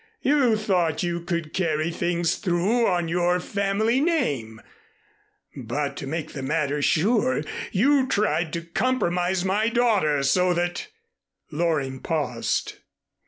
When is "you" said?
0.23-0.57, 1.03-1.19, 7.71-8.07